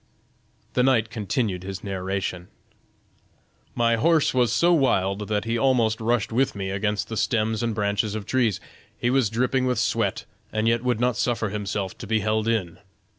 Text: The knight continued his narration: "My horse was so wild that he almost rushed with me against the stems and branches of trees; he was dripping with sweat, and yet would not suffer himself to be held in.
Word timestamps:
The 0.73 0.81
knight 0.81 1.11
continued 1.11 1.61
his 1.61 1.83
narration: 1.83 2.47
"My 3.75 3.97
horse 3.97 4.33
was 4.33 4.51
so 4.51 4.73
wild 4.73 5.27
that 5.27 5.45
he 5.45 5.59
almost 5.59 6.01
rushed 6.01 6.31
with 6.31 6.55
me 6.55 6.71
against 6.71 7.07
the 7.07 7.15
stems 7.15 7.61
and 7.61 7.75
branches 7.75 8.15
of 8.15 8.25
trees; 8.25 8.59
he 8.97 9.11
was 9.11 9.29
dripping 9.29 9.67
with 9.67 9.77
sweat, 9.77 10.25
and 10.51 10.67
yet 10.67 10.83
would 10.83 10.99
not 10.99 11.17
suffer 11.17 11.49
himself 11.49 11.95
to 11.99 12.07
be 12.07 12.21
held 12.21 12.47
in. 12.47 12.79